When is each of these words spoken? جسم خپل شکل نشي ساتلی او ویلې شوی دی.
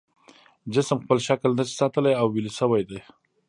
جسم 0.73 0.97
خپل 1.03 1.17
شکل 1.27 1.49
نشي 1.57 1.75
ساتلی 1.81 2.13
او 2.19 2.27
ویلې 2.33 2.51
شوی 2.59 2.83
دی. 2.89 2.99